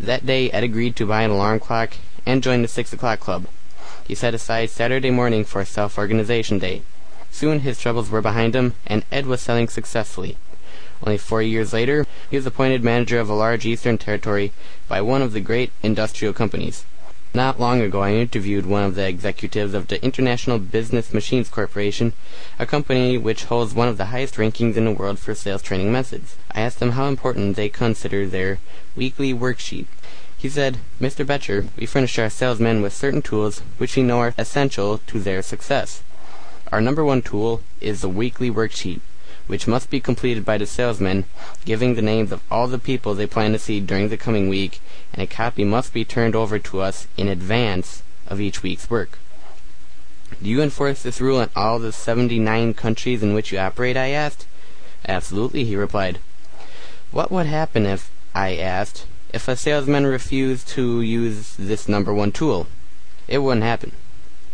That 0.00 0.26
day 0.26 0.50
Ed 0.50 0.64
agreed 0.64 0.96
to 0.96 1.06
buy 1.06 1.22
an 1.22 1.30
alarm 1.30 1.60
clock 1.60 1.94
and 2.26 2.42
join 2.42 2.62
the 2.62 2.68
six 2.68 2.92
o'clock 2.92 3.20
club. 3.20 3.46
He 4.04 4.16
set 4.16 4.34
aside 4.34 4.70
Saturday 4.70 5.12
morning 5.12 5.44
for 5.44 5.64
self-organization 5.64 6.58
day. 6.58 6.82
Soon 7.32 7.60
his 7.60 7.80
troubles 7.80 8.10
were 8.10 8.20
behind 8.20 8.54
him, 8.54 8.74
and 8.86 9.04
Ed 9.10 9.26
was 9.26 9.40
selling 9.40 9.66
successfully. 9.66 10.36
Only 11.02 11.18
four 11.18 11.42
years 11.42 11.72
later, 11.72 12.06
he 12.30 12.36
was 12.36 12.46
appointed 12.46 12.84
manager 12.84 13.18
of 13.18 13.28
a 13.28 13.34
large 13.34 13.64
eastern 13.66 13.98
territory 13.98 14.52
by 14.86 15.00
one 15.00 15.22
of 15.22 15.32
the 15.32 15.40
great 15.40 15.72
industrial 15.82 16.34
companies. 16.34 16.84
Not 17.34 17.58
long 17.58 17.80
ago 17.80 18.02
I 18.02 18.12
interviewed 18.12 18.66
one 18.66 18.84
of 18.84 18.94
the 18.94 19.08
executives 19.08 19.72
of 19.72 19.88
the 19.88 20.04
International 20.04 20.58
Business 20.58 21.14
Machines 21.14 21.48
Corporation, 21.48 22.12
a 22.58 22.66
company 22.66 23.16
which 23.16 23.44
holds 23.44 23.72
one 23.72 23.88
of 23.88 23.96
the 23.96 24.12
highest 24.12 24.34
rankings 24.34 24.76
in 24.76 24.84
the 24.84 24.92
world 24.92 25.18
for 25.18 25.34
sales 25.34 25.62
training 25.62 25.90
methods. 25.90 26.36
I 26.50 26.60
asked 26.60 26.78
them 26.78 26.92
how 26.92 27.06
important 27.06 27.56
they 27.56 27.70
consider 27.70 28.26
their 28.26 28.58
weekly 28.94 29.32
worksheet. 29.32 29.86
He 30.36 30.50
said, 30.50 30.76
Mr. 31.00 31.24
Bettger, 31.24 31.68
we 31.78 31.86
furnish 31.86 32.18
our 32.18 32.28
salesmen 32.28 32.82
with 32.82 32.92
certain 32.92 33.22
tools 33.22 33.62
which 33.78 33.96
we 33.96 34.02
know 34.02 34.18
are 34.18 34.34
essential 34.36 34.98
to 35.06 35.18
their 35.18 35.40
success. 35.40 36.02
Our 36.72 36.80
number 36.80 37.04
one 37.04 37.22
tool 37.22 37.62
is 37.80 38.00
the 38.00 38.08
weekly 38.08 38.50
worksheet 38.50 39.00
which 39.46 39.66
must 39.66 39.90
be 39.90 40.00
completed 40.00 40.44
by 40.44 40.56
the 40.56 40.66
salesman, 40.66 41.24
giving 41.64 41.94
the 41.94 42.02
names 42.02 42.32
of 42.32 42.42
all 42.50 42.66
the 42.68 42.78
people 42.78 43.14
they 43.14 43.26
plan 43.26 43.52
to 43.52 43.58
see 43.58 43.80
during 43.80 44.08
the 44.08 44.16
coming 44.16 44.48
week, 44.48 44.80
and 45.12 45.22
a 45.22 45.26
copy 45.26 45.64
must 45.64 45.92
be 45.92 46.04
turned 46.04 46.34
over 46.34 46.58
to 46.58 46.80
us 46.80 47.06
in 47.16 47.28
advance 47.28 48.02
of 48.26 48.40
each 48.40 48.62
week's 48.62 48.88
work. 48.88 49.18
Do 50.42 50.48
you 50.48 50.62
enforce 50.62 51.02
this 51.02 51.20
rule 51.20 51.40
in 51.40 51.50
all 51.54 51.78
the 51.78 51.92
79 51.92 52.74
countries 52.74 53.22
in 53.22 53.34
which 53.34 53.52
you 53.52 53.58
operate? 53.58 53.96
I 53.96 54.08
asked. 54.08 54.46
Absolutely, 55.06 55.64
he 55.64 55.76
replied. 55.76 56.18
What 57.10 57.30
would 57.30 57.46
happen 57.46 57.84
if, 57.84 58.10
I 58.34 58.56
asked, 58.56 59.06
if 59.34 59.48
a 59.48 59.56
salesman 59.56 60.06
refused 60.06 60.68
to 60.68 61.00
use 61.02 61.56
this 61.58 61.88
number 61.88 62.14
one 62.14 62.32
tool? 62.32 62.68
It 63.28 63.38
wouldn't 63.38 63.64
happen. 63.64 63.92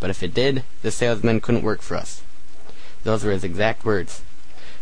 But 0.01 0.11
if 0.11 0.23
it 0.23 0.35
did, 0.35 0.65
the 0.83 0.91
salesman 0.91 1.41
couldn't 1.41 1.63
work 1.63 1.83
for 1.83 1.97
us. 1.97 2.23
Those 3.05 3.25
were 3.25 3.33
his 3.33 3.45
exact 3.45 3.85
words. 3.85 4.23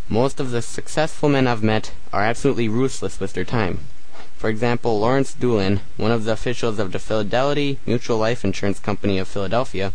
Most 0.09 0.39
of 0.41 0.51
the 0.51 0.63
successful 0.63 1.29
men 1.29 1.47
I've 1.47 1.63
met 1.63 1.93
are 2.13 2.23
absolutely 2.23 2.69
ruthless 2.69 3.19
with 3.19 3.33
their 3.33 3.45
time. 3.45 3.81
For 4.37 4.51
example, 4.51 5.01
Lawrence 5.01 5.33
Doolin, 5.33 5.81
one 5.97 6.11
of 6.11 6.25
the 6.25 6.33
officials 6.33 6.79
of 6.79 6.93
the 6.93 6.99
Fidelity 6.99 7.79
Mutual 7.87 8.19
Life 8.19 8.45
Insurance 8.45 8.79
Company 8.79 9.19
of 9.19 9.27
Philadelphia, 9.27 9.93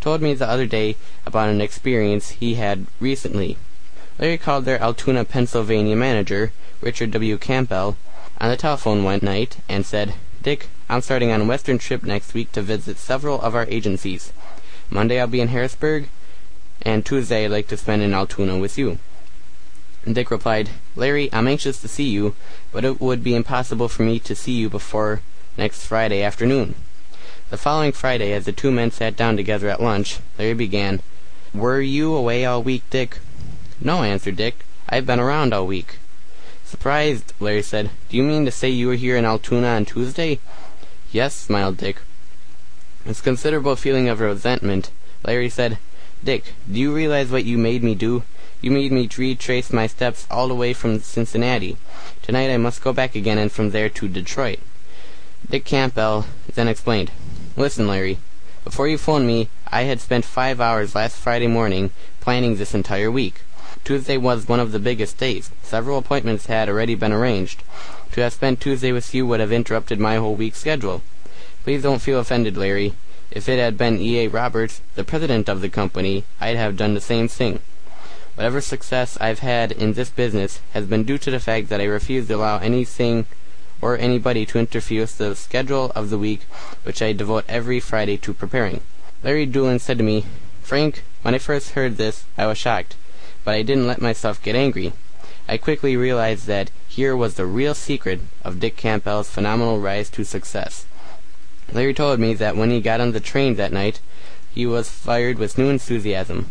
told 0.00 0.22
me 0.22 0.34
the 0.34 0.48
other 0.48 0.66
day 0.66 0.96
about 1.26 1.50
an 1.50 1.60
experience 1.60 2.30
he 2.30 2.54
had 2.54 2.86
recently. 2.98 3.56
Larry 4.18 4.38
called 4.38 4.64
their 4.64 4.80
Altoona, 4.80 5.24
Pennsylvania 5.24 5.96
manager, 5.96 6.52
Richard 6.80 7.10
W. 7.10 7.36
Campbell, 7.38 7.96
on 8.40 8.50
the 8.50 8.56
telephone 8.56 9.04
one 9.04 9.20
night 9.22 9.58
and 9.68 9.84
said, 9.86 10.14
Dick, 10.42 10.68
I'm 10.88 11.00
starting 11.00 11.30
on 11.30 11.42
a 11.42 11.44
western 11.44 11.78
trip 11.78 12.02
next 12.02 12.34
week 12.34 12.52
to 12.52 12.62
visit 12.62 12.98
several 12.98 13.40
of 13.40 13.54
our 13.54 13.66
agencies. 13.66 14.32
Monday 14.94 15.20
I'll 15.20 15.26
be 15.26 15.40
in 15.40 15.48
Harrisburg, 15.48 16.08
and 16.80 17.04
Tuesday 17.04 17.44
I'd 17.44 17.50
like 17.50 17.66
to 17.66 17.76
spend 17.76 18.02
in 18.02 18.14
Altoona 18.14 18.58
with 18.58 18.78
you. 18.78 18.98
Dick 20.10 20.30
replied, 20.30 20.70
Larry, 20.94 21.28
I'm 21.32 21.48
anxious 21.48 21.80
to 21.80 21.88
see 21.88 22.08
you, 22.08 22.36
but 22.70 22.84
it 22.84 23.00
would 23.00 23.24
be 23.24 23.34
impossible 23.34 23.88
for 23.88 24.04
me 24.04 24.20
to 24.20 24.36
see 24.36 24.52
you 24.52 24.70
before 24.70 25.20
next 25.58 25.84
Friday 25.84 26.22
afternoon. 26.22 26.76
The 27.50 27.56
following 27.56 27.90
Friday, 27.90 28.32
as 28.32 28.44
the 28.44 28.52
two 28.52 28.70
men 28.70 28.92
sat 28.92 29.16
down 29.16 29.36
together 29.36 29.68
at 29.68 29.82
lunch, 29.82 30.20
Larry 30.38 30.54
began, 30.54 31.00
Were 31.52 31.80
you 31.80 32.14
away 32.14 32.44
all 32.44 32.62
week, 32.62 32.84
Dick? 32.88 33.18
No, 33.80 34.04
answered 34.04 34.36
Dick. 34.36 34.64
I've 34.88 35.06
been 35.06 35.18
around 35.18 35.52
all 35.52 35.66
week. 35.66 35.96
Surprised, 36.64 37.32
Larry 37.40 37.62
said. 37.62 37.90
Do 38.08 38.16
you 38.16 38.22
mean 38.22 38.44
to 38.44 38.52
say 38.52 38.68
you 38.68 38.86
were 38.86 38.94
here 38.94 39.16
in 39.16 39.24
Altoona 39.24 39.74
on 39.74 39.86
Tuesday? 39.86 40.38
Yes, 41.10 41.34
smiled 41.34 41.78
Dick. 41.78 41.96
With 43.06 43.22
considerable 43.22 43.76
feeling 43.76 44.08
of 44.08 44.20
resentment, 44.20 44.90
Larry 45.26 45.50
said, 45.50 45.76
Dick, 46.24 46.54
do 46.70 46.80
you 46.80 46.94
realize 46.94 47.30
what 47.30 47.44
you 47.44 47.58
made 47.58 47.82
me 47.82 47.94
do? 47.94 48.22
You 48.62 48.70
made 48.70 48.92
me 48.92 49.10
retrace 49.18 49.74
my 49.74 49.86
steps 49.86 50.26
all 50.30 50.48
the 50.48 50.54
way 50.54 50.72
from 50.72 51.00
Cincinnati. 51.00 51.76
Tonight 52.22 52.50
I 52.50 52.56
must 52.56 52.82
go 52.82 52.94
back 52.94 53.14
again 53.14 53.36
and 53.36 53.52
from 53.52 53.70
there 53.70 53.90
to 53.90 54.08
Detroit. 54.08 54.58
Dick 55.50 55.66
Campbell 55.66 56.24
then 56.54 56.66
explained. 56.66 57.10
Listen, 57.58 57.86
Larry. 57.86 58.16
Before 58.64 58.88
you 58.88 58.96
phoned 58.96 59.26
me, 59.26 59.50
I 59.68 59.82
had 59.82 60.00
spent 60.00 60.24
five 60.24 60.58
hours 60.58 60.94
last 60.94 61.18
Friday 61.18 61.46
morning 61.46 61.90
planning 62.20 62.56
this 62.56 62.74
entire 62.74 63.10
week. 63.10 63.42
Tuesday 63.84 64.16
was 64.16 64.48
one 64.48 64.60
of 64.60 64.72
the 64.72 64.78
biggest 64.78 65.18
days. 65.18 65.50
Several 65.62 65.98
appointments 65.98 66.46
had 66.46 66.70
already 66.70 66.94
been 66.94 67.12
arranged. 67.12 67.62
To 68.12 68.22
have 68.22 68.32
spent 68.32 68.62
Tuesday 68.62 68.92
with 68.92 69.14
you 69.14 69.26
would 69.26 69.40
have 69.40 69.52
interrupted 69.52 70.00
my 70.00 70.16
whole 70.16 70.36
week's 70.36 70.60
schedule. 70.60 71.02
Please 71.64 71.82
don't 71.82 72.02
feel 72.02 72.18
offended, 72.18 72.58
Larry. 72.58 72.92
If 73.30 73.48
it 73.48 73.58
had 73.58 73.78
been 73.78 73.98
E. 73.98 74.18
A. 74.18 74.28
Roberts, 74.28 74.82
the 74.96 75.02
president 75.02 75.48
of 75.48 75.62
the 75.62 75.70
company, 75.70 76.24
I'd 76.38 76.56
have 76.56 76.76
done 76.76 76.92
the 76.92 77.00
same 77.00 77.26
thing. 77.26 77.60
Whatever 78.34 78.60
success 78.60 79.16
I've 79.18 79.38
had 79.38 79.72
in 79.72 79.94
this 79.94 80.10
business 80.10 80.60
has 80.74 80.84
been 80.84 81.04
due 81.04 81.16
to 81.16 81.30
the 81.30 81.40
fact 81.40 81.70
that 81.70 81.80
I 81.80 81.84
refuse 81.84 82.28
to 82.28 82.34
allow 82.34 82.58
anything 82.58 83.24
or 83.80 83.96
anybody 83.96 84.44
to 84.44 84.58
interfere 84.58 85.00
with 85.02 85.16
the 85.16 85.34
schedule 85.34 85.90
of 85.94 86.10
the 86.10 86.18
week 86.18 86.42
which 86.82 87.00
I 87.00 87.14
devote 87.14 87.46
every 87.48 87.80
Friday 87.80 88.18
to 88.18 88.34
preparing. 88.34 88.82
Larry 89.22 89.46
Doolin 89.46 89.78
said 89.78 89.96
to 89.96 90.04
me, 90.04 90.26
Frank, 90.62 91.02
when 91.22 91.34
I 91.34 91.38
first 91.38 91.70
heard 91.70 91.96
this, 91.96 92.24
I 92.36 92.44
was 92.46 92.58
shocked, 92.58 92.96
but 93.42 93.54
I 93.54 93.62
didn't 93.62 93.86
let 93.86 94.02
myself 94.02 94.42
get 94.42 94.54
angry. 94.54 94.92
I 95.48 95.56
quickly 95.56 95.96
realized 95.96 96.46
that 96.46 96.70
here 96.86 97.16
was 97.16 97.36
the 97.36 97.46
real 97.46 97.74
secret 97.74 98.20
of 98.44 98.60
Dick 98.60 98.76
Campbell's 98.76 99.30
phenomenal 99.30 99.80
rise 99.80 100.10
to 100.10 100.24
success. 100.24 100.84
Larry 101.72 101.94
told 101.94 102.20
me 102.20 102.34
that 102.34 102.56
when 102.56 102.70
he 102.70 102.80
got 102.80 103.00
on 103.00 103.12
the 103.12 103.20
train 103.20 103.56
that 103.56 103.72
night, 103.72 104.00
he 104.54 104.66
was 104.66 104.88
fired 104.88 105.38
with 105.38 105.58
new 105.58 105.68
enthusiasm. 105.68 106.50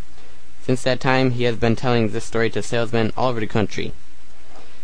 Since 0.63 0.83
that 0.83 0.99
time, 0.99 1.31
he 1.31 1.43
has 1.43 1.55
been 1.55 1.75
telling 1.75 2.09
this 2.09 2.25
story 2.25 2.49
to 2.51 2.61
salesmen 2.61 3.11
all 3.15 3.29
over 3.29 3.39
the 3.39 3.47
country. 3.47 3.93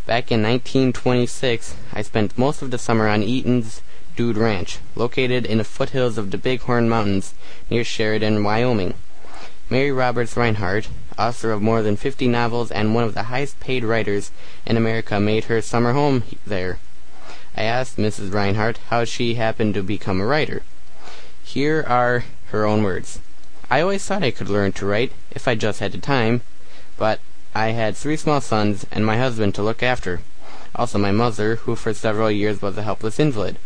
Back 0.05 0.31
in 0.31 0.41
1926, 0.41 1.75
I 1.93 2.01
spent 2.01 2.37
most 2.37 2.61
of 2.61 2.71
the 2.71 2.77
summer 2.77 3.07
on 3.07 3.23
Eaton's 3.23 3.81
Dude 4.15 4.37
Ranch, 4.37 4.79
located 4.95 5.45
in 5.45 5.59
the 5.59 5.63
foothills 5.63 6.17
of 6.17 6.31
the 6.31 6.37
Bighorn 6.37 6.89
Mountains 6.89 7.33
near 7.69 7.83
Sheridan, 7.83 8.43
Wyoming. 8.43 8.95
Mary 9.69 9.91
Roberts 9.91 10.35
Rinehart, 10.35 10.87
author 11.17 11.51
of 11.51 11.61
more 11.61 11.81
than 11.81 11.95
50 11.95 12.27
novels 12.27 12.71
and 12.71 12.95
one 12.95 13.03
of 13.03 13.13
the 13.13 13.23
highest 13.23 13.59
paid 13.59 13.83
writers 13.83 14.31
in 14.65 14.75
America, 14.75 15.19
made 15.19 15.45
her 15.45 15.61
summer 15.61 15.93
home 15.93 16.23
there. 16.45 16.79
I 17.57 17.63
asked 17.63 17.97
Mrs. 17.97 18.31
Rinehart 18.31 18.77
how 18.89 19.05
she 19.05 19.35
happened 19.35 19.73
to 19.73 19.83
become 19.83 20.21
a 20.21 20.25
writer. 20.25 20.63
Here 21.43 21.83
are 21.87 22.23
her 22.51 22.65
own 22.65 22.83
words. 22.83 23.19
I 23.69 23.81
always 23.81 24.05
thought 24.05 24.23
I 24.23 24.31
could 24.31 24.49
learn 24.49 24.71
to 24.73 24.85
write 24.85 25.11
if 25.31 25.47
I 25.47 25.55
just 25.55 25.79
had 25.79 25.91
the 25.91 25.97
time, 25.97 26.41
but 26.97 27.19
I 27.55 27.69
had 27.69 27.95
three 27.95 28.17
small 28.17 28.41
sons 28.41 28.85
and 28.91 29.05
my 29.05 29.17
husband 29.17 29.55
to 29.55 29.63
look 29.63 29.83
after. 29.83 30.21
Also 30.75 30.97
my 30.97 31.11
mother, 31.11 31.55
who 31.55 31.75
for 31.75 31.93
several 31.93 32.29
years 32.29 32.61
was 32.61 32.77
a 32.77 32.83
helpless 32.83 33.19
invalid. 33.19 33.57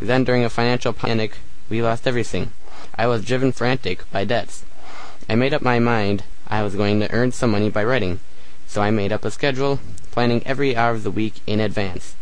Then 0.00 0.24
during 0.24 0.44
a 0.44 0.50
financial 0.50 0.92
panic, 0.92 1.38
we 1.68 1.82
lost 1.82 2.06
everything. 2.06 2.52
I 2.96 3.06
was 3.06 3.24
driven 3.24 3.52
frantic 3.52 4.10
by 4.10 4.24
debts. 4.24 4.64
I 5.28 5.36
made 5.36 5.54
up 5.54 5.62
my 5.62 5.78
mind 5.78 6.24
I 6.48 6.62
was 6.62 6.74
going 6.74 6.98
to 7.00 7.12
earn 7.12 7.30
some 7.30 7.52
money 7.52 7.70
by 7.70 7.84
writing, 7.84 8.18
so 8.66 8.82
I 8.82 8.90
made 8.90 9.12
up 9.12 9.24
a 9.24 9.30
schedule, 9.30 9.78
planning 10.10 10.42
every 10.44 10.74
hour 10.74 10.92
of 10.92 11.04
the 11.04 11.10
week 11.10 11.34
in 11.46 11.60
advance. 11.60 12.16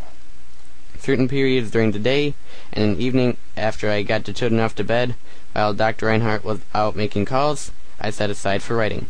Certain 0.98 1.28
periods 1.28 1.70
during 1.70 1.92
the 1.92 1.98
day 1.98 2.34
and 2.72 2.84
in 2.84 2.94
the 2.96 3.04
evening 3.04 3.36
after 3.56 3.90
I 3.90 4.02
got 4.02 4.24
the 4.24 4.32
children 4.32 4.60
off 4.60 4.74
to 4.76 4.84
bed 4.84 5.14
while 5.54 5.74
Dr. 5.74 6.06
Rinehart 6.06 6.44
was 6.44 6.60
out 6.74 6.94
making 6.94 7.24
calls, 7.24 7.72
I 8.00 8.10
set 8.10 8.30
aside 8.30 8.62
for 8.62 8.76
writing. 8.76 9.06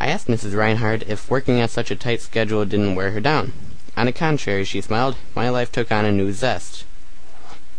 I 0.00 0.08
asked 0.08 0.28
Mrs. 0.28 0.54
Rinehart 0.54 1.08
if 1.08 1.30
working 1.30 1.60
on 1.60 1.68
such 1.68 1.90
a 1.90 1.96
tight 1.96 2.20
schedule 2.20 2.64
didn't 2.64 2.94
wear 2.94 3.10
her 3.10 3.20
down. 3.20 3.52
On 3.96 4.06
the 4.06 4.12
contrary, 4.12 4.64
she 4.64 4.80
smiled, 4.80 5.16
my 5.34 5.48
life 5.48 5.70
took 5.70 5.92
on 5.92 6.04
a 6.04 6.12
new 6.12 6.32
zest. 6.32 6.84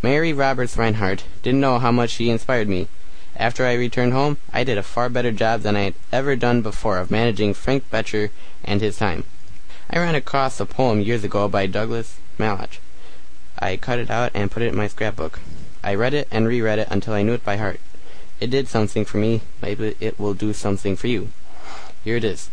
Mary 0.02 0.32
Roberts 0.32 0.78
Rinehart 0.78 1.24
didn't 1.42 1.60
know 1.60 1.80
how 1.80 1.92
much 1.92 2.12
she 2.12 2.30
inspired 2.30 2.70
me. 2.70 2.88
After 3.36 3.66
I 3.66 3.74
returned 3.74 4.14
home, 4.14 4.38
I 4.54 4.64
did 4.64 4.78
a 4.78 4.84
far 4.84 5.10
better 5.10 5.32
job 5.32 5.62
than 5.62 5.76
I 5.76 5.86
had 5.86 5.96
ever 6.12 6.36
done 6.36 6.62
before 6.62 7.00
of 7.00 7.12
managing 7.12 7.54
Frank 7.54 7.90
Bettger 7.90 8.30
and 8.64 8.80
his 8.80 8.98
time. 8.98 9.24
I 9.90 9.98
ran 9.98 10.16
across 10.16 10.60
a 10.60 10.66
poem 10.66 11.02
years 11.02 11.24
ago 11.24 11.48
by 11.48 11.66
Douglas 11.66 12.18
Malloch. 12.38 12.80
I 13.60 13.78
cut 13.78 14.00
it 14.00 14.10
out 14.10 14.32
and 14.34 14.52
put 14.52 14.64
it 14.64 14.70
in 14.70 14.76
my 14.76 14.88
scrapbook. 14.88 15.40
I 15.84 15.96
read 15.96 16.14
it 16.14 16.28
and 16.32 16.48
reread 16.48 16.80
it 16.80 16.88
until 16.92 17.14
I 17.14 17.22
knew 17.24 17.34
it 17.34 17.46
by 17.46 17.58
heart. 17.58 17.80
It 18.40 18.50
did 18.50 18.68
something 18.68 19.06
for 19.06 19.18
me. 19.18 19.42
Maybe 19.62 19.96
it 20.00 20.20
will 20.20 20.34
do 20.34 20.52
something 20.52 20.96
for 20.96 21.08
you. 21.08 21.30
Here 22.04 22.18
it 22.18 22.24
is. 22.24 22.50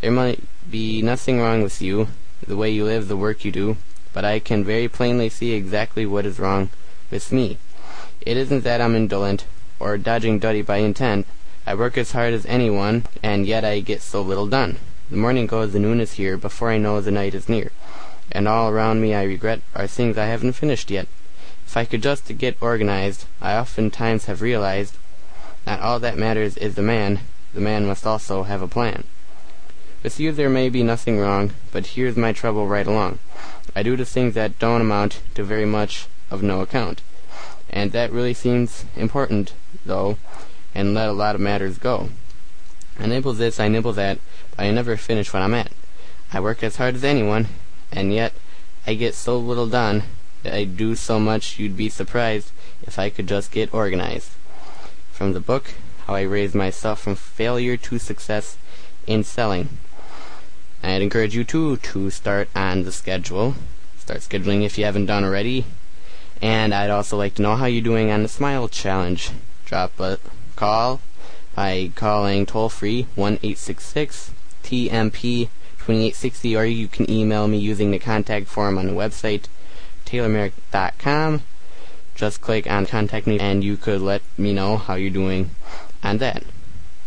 There 0.00 0.10
might 0.10 0.42
be 0.70 1.02
nothing 1.02 1.40
wrong 1.40 1.62
with 1.62 1.80
you, 1.82 2.08
the 2.46 2.56
way 2.56 2.70
you 2.70 2.84
live, 2.84 3.08
the 3.08 3.16
work 3.16 3.44
you 3.44 3.52
do, 3.52 3.76
but 4.12 4.24
I 4.24 4.38
can 4.38 4.64
very 4.64 4.88
plainly 4.88 5.28
see 5.28 5.52
exactly 5.52 6.06
what 6.06 6.26
is 6.26 6.38
wrong 6.38 6.70
with 7.10 7.32
me. 7.32 7.58
It 8.20 8.36
isn't 8.36 8.64
that 8.64 8.80
I'm 8.80 8.94
indolent, 8.94 9.44
or 9.80 9.98
dodging 9.98 10.38
duty 10.38 10.62
by 10.62 10.78
intent. 10.78 11.26
I 11.66 11.74
work 11.74 11.98
as 11.98 12.12
hard 12.12 12.32
as 12.34 12.46
anyone, 12.46 13.06
and 13.22 13.46
yet 13.46 13.64
I 13.64 13.80
get 13.80 14.02
so 14.02 14.22
little 14.22 14.46
done. 14.46 14.78
The 15.10 15.16
morning 15.16 15.46
goes, 15.46 15.72
the 15.72 15.78
noon 15.78 16.00
is 16.00 16.14
here, 16.14 16.36
before 16.36 16.70
I 16.70 16.78
know 16.78 17.00
the 17.00 17.10
night 17.10 17.34
is 17.34 17.48
near. 17.48 17.72
And 18.30 18.46
all 18.46 18.70
around 18.70 19.00
me 19.00 19.14
I 19.14 19.22
regret 19.22 19.60
are 19.74 19.86
things 19.86 20.18
I 20.18 20.26
haven't 20.26 20.52
finished 20.52 20.90
yet. 20.90 21.08
If 21.66 21.76
I 21.76 21.84
could 21.84 22.02
just 22.02 22.26
get 22.38 22.56
organized, 22.60 23.26
I 23.40 23.56
oftentimes 23.56 24.24
have 24.24 24.42
realized 24.42 24.96
that 25.64 25.80
all 25.80 25.98
that 26.00 26.16
matters 26.16 26.56
is 26.56 26.74
the 26.74 26.82
man, 26.82 27.20
the 27.52 27.60
man 27.60 27.86
must 27.86 28.06
also 28.06 28.44
have 28.44 28.62
a 28.62 28.68
plan. 28.68 29.04
With 30.02 30.20
you 30.20 30.32
there 30.32 30.48
may 30.48 30.68
be 30.68 30.82
nothing 30.82 31.18
wrong, 31.18 31.52
but 31.72 31.88
here's 31.88 32.16
my 32.16 32.32
trouble 32.32 32.66
right 32.66 32.86
along. 32.86 33.18
I 33.74 33.82
do 33.82 33.96
the 33.96 34.04
things 34.04 34.34
that 34.34 34.58
don't 34.58 34.80
amount 34.80 35.20
to 35.34 35.42
very 35.42 35.66
much 35.66 36.06
of 36.30 36.42
no 36.42 36.60
account. 36.60 37.02
And 37.68 37.92
that 37.92 38.12
really 38.12 38.34
seems 38.34 38.84
important, 38.96 39.52
though, 39.84 40.16
and 40.74 40.94
let 40.94 41.08
a 41.08 41.12
lot 41.12 41.34
of 41.34 41.40
matters 41.40 41.78
go. 41.78 42.10
I 42.98 43.06
nibble 43.06 43.34
this, 43.34 43.60
I 43.60 43.68
nibble 43.68 43.92
that, 43.94 44.18
but 44.56 44.64
I 44.64 44.70
never 44.70 44.96
finish 44.96 45.32
what 45.32 45.42
I'm 45.42 45.54
at. 45.54 45.72
I 46.32 46.40
work 46.40 46.62
as 46.62 46.76
hard 46.76 46.94
as 46.94 47.04
anyone, 47.04 47.48
and 47.92 48.12
yet 48.12 48.32
I 48.86 48.94
get 48.94 49.14
so 49.14 49.38
little 49.38 49.66
done 49.66 50.04
that 50.42 50.54
I 50.54 50.64
do 50.64 50.94
so 50.94 51.18
much 51.18 51.58
you'd 51.58 51.76
be 51.76 51.88
surprised 51.88 52.52
if 52.82 52.98
I 52.98 53.10
could 53.10 53.26
just 53.26 53.50
get 53.50 53.74
organized. 53.74 54.30
From 55.12 55.32
the 55.32 55.40
book, 55.40 55.74
How 56.06 56.14
I 56.14 56.22
Raised 56.22 56.54
Myself 56.54 57.00
from 57.00 57.16
Failure 57.16 57.76
to 57.76 57.98
Success 57.98 58.56
in 59.06 59.24
Selling. 59.24 59.78
I'd 60.82 61.02
encourage 61.02 61.34
you 61.34 61.44
too 61.44 61.76
to 61.76 62.10
start 62.10 62.48
on 62.54 62.84
the 62.84 62.92
schedule. 62.92 63.56
Start 63.98 64.20
scheduling 64.20 64.64
if 64.64 64.78
you 64.78 64.84
haven't 64.84 65.06
done 65.06 65.24
already. 65.24 65.64
And 66.40 66.72
I'd 66.72 66.90
also 66.90 67.16
like 67.16 67.34
to 67.34 67.42
know 67.42 67.56
how 67.56 67.66
you're 67.66 67.82
doing 67.82 68.10
on 68.10 68.22
the 68.22 68.28
Smile 68.28 68.68
Challenge. 68.68 69.32
Drop 69.64 69.98
a 69.98 70.18
call 70.54 71.00
by 71.54 71.90
calling 71.96 72.46
toll 72.46 72.68
free 72.68 73.06
1 73.16 73.34
866 73.42 74.30
TMP 74.62 75.48
2860 75.88 76.54
or 76.54 76.66
you 76.66 76.86
can 76.86 77.10
email 77.10 77.48
me 77.48 77.56
using 77.56 77.90
the 77.90 77.98
contact 77.98 78.46
form 78.46 78.76
on 78.76 78.86
the 78.86 78.92
website 78.92 79.44
taylormerrick.com. 80.04 81.42
Just 82.14 82.42
click 82.42 82.70
on 82.70 82.84
contact 82.84 83.26
me 83.26 83.40
and 83.40 83.64
you 83.64 83.78
could 83.78 84.02
let 84.02 84.20
me 84.36 84.52
know 84.52 84.76
how 84.76 84.96
you're 84.96 85.08
doing 85.08 85.48
on 86.02 86.18
that. 86.18 86.42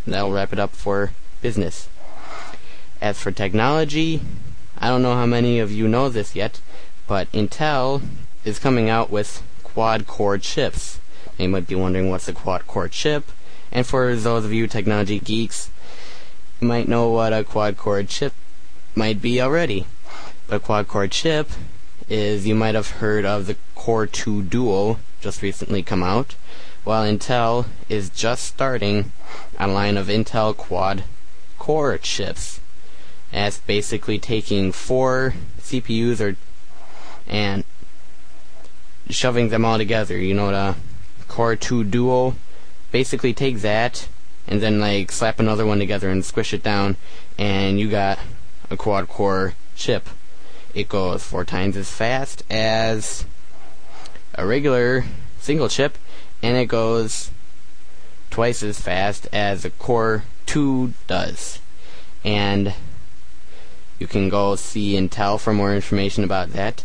That'll 0.07 0.31
wrap 0.31 0.51
it 0.51 0.57
up 0.57 0.71
for 0.71 1.11
business. 1.43 1.89
As 2.99 3.19
for 3.19 3.31
technology, 3.31 4.19
I 4.79 4.87
don't 4.87 5.03
know 5.03 5.13
how 5.13 5.27
many 5.27 5.59
of 5.59 5.71
you 5.71 5.87
know 5.87 6.09
this 6.09 6.35
yet, 6.35 6.59
but 7.05 7.31
Intel 7.33 8.01
is 8.43 8.57
coming 8.57 8.89
out 8.89 9.11
with 9.11 9.43
quad 9.61 10.07
core 10.07 10.39
chips. 10.39 10.99
Now 11.37 11.43
You 11.43 11.49
might 11.49 11.67
be 11.67 11.75
wondering 11.75 12.09
what's 12.09 12.27
a 12.27 12.33
quad 12.33 12.65
core 12.65 12.87
chip, 12.87 13.31
and 13.71 13.85
for 13.85 14.15
those 14.15 14.43
of 14.43 14.51
you 14.51 14.65
technology 14.65 15.19
geeks, 15.19 15.69
you 16.59 16.67
might 16.67 16.87
know 16.87 17.09
what 17.09 17.31
a 17.31 17.43
quad 17.43 17.77
core 17.77 18.01
chip 18.01 18.33
might 18.95 19.21
be 19.21 19.41
already. 19.41 19.85
But 20.47 20.63
quad 20.63 20.87
core 20.87 21.07
chip 21.07 21.49
is 22.09 22.45
you 22.45 22.55
might 22.55 22.75
have 22.75 22.91
heard 22.91 23.25
of 23.25 23.47
the 23.47 23.55
Core 23.73 24.05
2 24.05 24.43
Duo 24.43 24.99
just 25.21 25.41
recently 25.41 25.81
come 25.81 26.03
out, 26.03 26.35
while 26.83 27.05
Intel 27.05 27.67
is 27.87 28.09
just 28.09 28.43
starting 28.43 29.13
a 29.57 29.67
line 29.67 29.97
of 29.97 30.07
Intel 30.07 30.55
Quad 30.55 31.03
Core 31.57 31.97
chips. 31.97 32.59
That's 33.31 33.59
basically 33.59 34.19
taking 34.19 34.71
four 34.71 35.35
CPUs 35.59 36.19
or 36.19 36.35
and 37.27 37.63
shoving 39.09 39.49
them 39.49 39.63
all 39.63 39.77
together. 39.77 40.17
You 40.17 40.33
know 40.33 40.51
the 40.51 40.75
Core 41.29 41.55
2 41.55 41.85
Duo 41.85 42.35
basically 42.91 43.33
takes 43.33 43.61
that 43.61 44.09
and 44.47 44.61
then 44.61 44.79
like 44.81 45.11
slap 45.11 45.39
another 45.39 45.65
one 45.65 45.79
together 45.79 46.09
and 46.09 46.25
squish 46.25 46.53
it 46.53 46.61
down 46.61 46.97
and 47.37 47.79
you 47.79 47.89
got 47.89 48.19
a 48.71 48.77
quad 48.77 49.07
core 49.07 49.53
chip 49.75 50.07
it 50.73 50.87
goes 50.87 51.23
four 51.23 51.43
times 51.43 51.75
as 51.75 51.91
fast 51.91 52.43
as 52.49 53.25
a 54.35 54.45
regular 54.45 55.03
single 55.39 55.67
chip, 55.67 55.97
and 56.41 56.55
it 56.55 56.67
goes 56.67 57.31
twice 58.29 58.63
as 58.63 58.79
fast 58.79 59.27
as 59.33 59.65
a 59.65 59.69
Core 59.69 60.23
2 60.45 60.93
does. 61.07 61.59
And 62.23 62.73
you 63.99 64.07
can 64.07 64.29
go 64.29 64.55
see 64.55 64.93
Intel 64.93 65.39
for 65.39 65.53
more 65.53 65.75
information 65.75 66.23
about 66.23 66.51
that. 66.53 66.83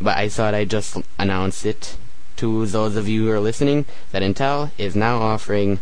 But 0.00 0.16
I 0.16 0.28
thought 0.28 0.54
I'd 0.54 0.70
just 0.70 0.96
announce 1.18 1.64
it 1.64 1.96
to 2.36 2.66
those 2.66 2.96
of 2.96 3.06
you 3.06 3.26
who 3.26 3.30
are 3.30 3.40
listening 3.40 3.84
that 4.10 4.22
Intel 4.22 4.70
is 4.76 4.96
now 4.96 5.18
offering 5.18 5.78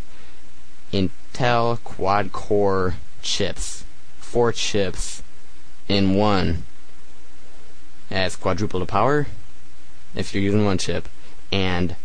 Intel 0.93 1.83
quad 1.83 2.33
core 2.33 2.97
chips. 3.23 3.85
Four 4.19 4.53
chips 4.53 5.23
in 5.89 6.15
one 6.15 6.63
as 8.11 8.37
quadruple 8.37 8.81
the 8.81 8.87
power 8.87 9.27
if 10.15 10.35
you're 10.35 10.43
using 10.43 10.65
one 10.65 10.79
chip, 10.79 11.09
and 11.53 11.97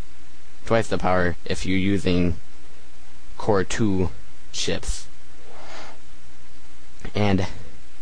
twice 0.65 0.87
the 0.87 0.97
power 0.97 1.35
if 1.45 1.65
you're 1.65 1.77
using 1.77 2.35
Core 3.37 3.63
2 3.63 4.09
chips. 4.51 5.07
And 7.15 7.47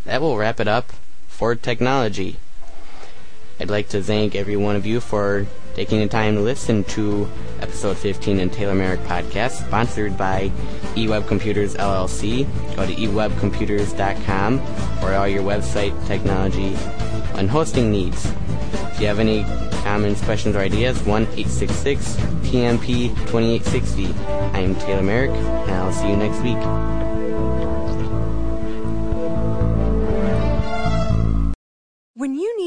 that 0.06 0.22
will 0.22 0.38
wrap 0.38 0.60
it 0.60 0.68
up 0.68 0.94
for 1.28 1.56
technology. 1.56 2.38
I'd 3.60 3.70
like 3.70 3.90
to 3.90 4.02
thank 4.02 4.36
every 4.36 4.56
one 4.56 4.76
of 4.76 4.86
you 4.86 5.00
for 5.00 5.48
taking 5.76 6.00
the 6.00 6.08
time 6.08 6.36
to 6.36 6.42
listen 6.42 6.84
to 6.86 7.30
episode 7.62 7.98
15 7.98 8.40
in 8.40 8.50
Taylor 8.50 8.76
Merrick 8.76 9.00
Podcast, 9.02 9.66
sponsored 9.66 10.18
by 10.18 10.52
eWeb 10.96 11.28
Computers 11.28 11.76
LLC. 11.76 12.46
Go 12.76 12.86
to 12.86 12.94
ewebcomputers.com 12.94 14.60
for 15.00 15.14
all 15.14 15.28
your 15.28 15.44
website 15.44 16.08
technology 16.08 16.76
and 17.38 17.50
hosting 17.50 17.92
needs. 17.92 18.26
If 18.92 19.00
you 19.00 19.08
have 19.08 19.20
any 19.20 19.44
comments, 19.84 20.22
questions, 20.24 20.56
or 20.56 20.60
ideas, 20.60 21.02
1 21.04 21.24
866 21.24 22.16
TMP 22.16 23.10
2860. 23.28 24.08
I'm 24.54 24.76
Taylor 24.76 25.02
Merrick, 25.02 25.32
and 25.32 25.72
I'll 25.72 25.92
see 25.92 26.10
you 26.10 26.18
next 26.18 26.42
week. 26.42 27.01